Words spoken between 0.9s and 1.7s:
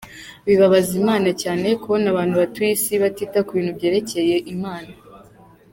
imana cyane